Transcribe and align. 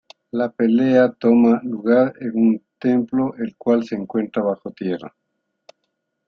La 0.31 0.49
pelea 0.51 1.11
toma 1.11 1.61
lugar 1.63 2.15
en 2.21 2.35
un 2.35 2.63
templo 2.79 3.35
el 3.37 3.55
cual 3.55 3.83
se 3.85 3.93
encuentra 3.93 4.41
bajo 4.41 4.71
tierra. 4.71 5.15